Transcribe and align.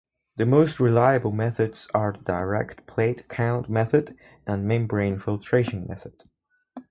The 0.37 0.47
most 0.47 0.79
reliable 0.79 1.31
methods 1.31 1.87
are 1.93 2.13
direct 2.13 2.87
plate 2.87 3.29
count 3.29 3.69
method 3.69 4.17
and 4.47 4.65
membrane 4.65 5.19
filtration 5.19 5.85
method. 5.87 6.23